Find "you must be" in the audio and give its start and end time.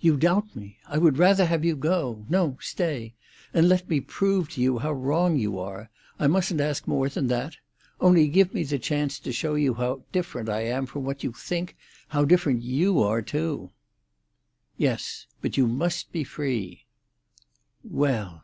15.56-16.22